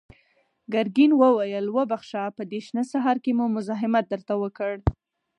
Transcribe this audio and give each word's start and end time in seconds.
ګرګين 0.73 1.11
وويل: 1.21 1.65
وبخښه، 1.75 2.23
په 2.37 2.43
دې 2.51 2.59
شنه 2.67 2.83
سهار 2.91 3.17
کې 3.23 3.31
مو 3.37 3.45
مزاحمت 3.55 4.05
درته 4.13 4.33
وکړ. 4.41 4.71